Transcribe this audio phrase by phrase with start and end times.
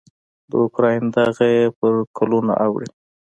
[0.49, 2.89] د اوکراین دغه یې پر کلونو اوړي.